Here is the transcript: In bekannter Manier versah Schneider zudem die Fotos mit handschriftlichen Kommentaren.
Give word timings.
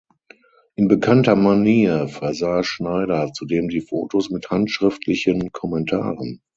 In 0.73 0.87
bekannter 0.87 1.35
Manier 1.35 2.07
versah 2.07 2.63
Schneider 2.63 3.31
zudem 3.33 3.69
die 3.69 3.81
Fotos 3.81 4.31
mit 4.31 4.49
handschriftlichen 4.49 5.51
Kommentaren. 5.51 6.41